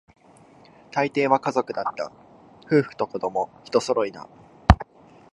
[0.91, 2.11] 大抵は家族だった、
[2.65, 4.27] 夫婦と子供、一揃いだ